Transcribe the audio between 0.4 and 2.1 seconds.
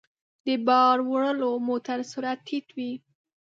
د بار وړلو موټر